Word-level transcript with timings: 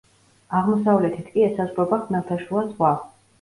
აღმოსავლეთით 0.59 1.27
კი 1.35 1.43
ესაზღვრება 1.49 2.01
ხმელთაშუა 2.07 2.65
ზღვა. 2.73 2.91